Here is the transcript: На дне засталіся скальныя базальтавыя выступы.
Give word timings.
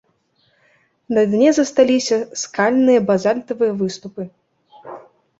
На 1.17 1.21
дне 1.33 1.49
засталіся 1.57 2.17
скальныя 2.43 2.99
базальтавыя 3.11 3.73
выступы. 3.83 4.23